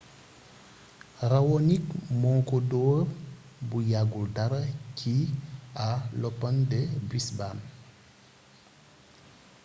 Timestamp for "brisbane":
7.07-7.63